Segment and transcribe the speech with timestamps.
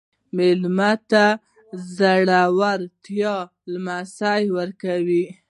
[0.37, 1.37] مېلمه ته د
[1.97, 3.35] زړورتیا
[3.71, 4.17] لمس
[4.57, 5.23] ورکړه.